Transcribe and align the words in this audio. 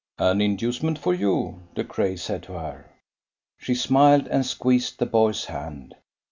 "An 0.17 0.41
inducement 0.41 0.97
for 0.97 1.13
you," 1.13 1.61
De 1.75 1.83
Craye 1.83 2.15
said 2.15 2.41
to 2.41 2.53
her. 2.53 2.87
She 3.59 3.75
smiled 3.75 4.25
and 4.29 4.43
squeezed 4.43 4.97
the 4.97 5.05
boy's 5.05 5.45
hand. 5.45 5.93